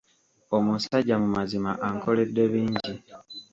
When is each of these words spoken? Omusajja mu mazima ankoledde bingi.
Omusajja 0.57 1.15
mu 1.21 1.27
mazima 1.37 1.71
ankoledde 1.87 2.43
bingi. 2.51 2.93